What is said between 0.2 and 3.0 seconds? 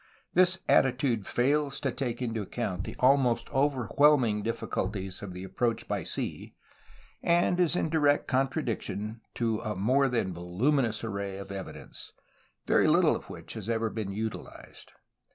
This attitude fails to take into account the